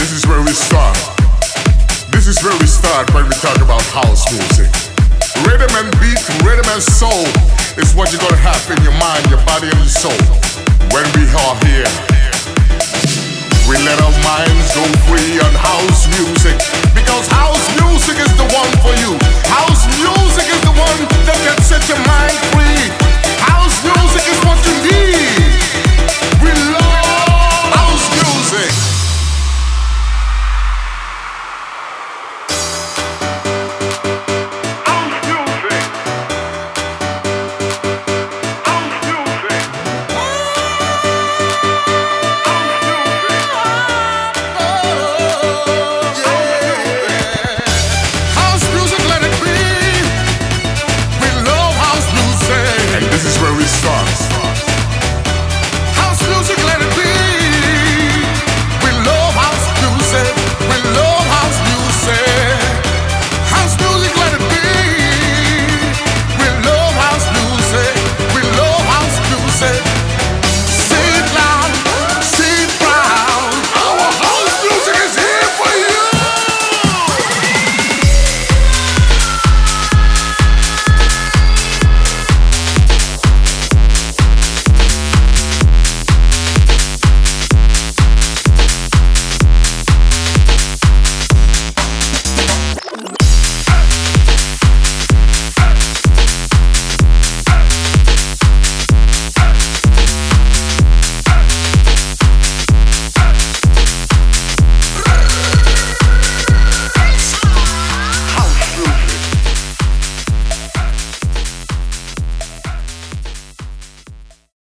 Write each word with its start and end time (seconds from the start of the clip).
This 0.00 0.12
is 0.12 0.26
where 0.26 0.40
we 0.40 0.52
start. 0.52 0.96
This 2.10 2.26
is 2.26 2.42
where 2.42 2.56
we 2.58 2.66
start 2.66 3.12
when 3.12 3.24
we 3.28 3.34
talk 3.34 3.60
about 3.60 3.82
house 3.92 4.24
music. 4.32 4.72
Rhythm 5.44 5.68
and 5.76 5.92
beat, 6.00 6.16
rhythm 6.40 6.64
and 6.72 6.82
soul 6.82 7.28
is 7.76 7.94
what 7.94 8.10
you're 8.10 8.22
gonna 8.24 8.40
have 8.40 8.64
in 8.70 8.82
your 8.82 8.96
mind, 8.96 9.28
your 9.28 9.44
body, 9.44 9.68
and 9.68 9.78
your 9.78 9.92
soul 9.92 10.16
when 10.96 11.04
we 11.12 11.28
are 11.36 11.66
here 11.66 12.09